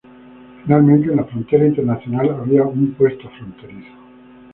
[0.63, 3.95] Finalmente, en la frontera internacional, había una puesto fronterizo.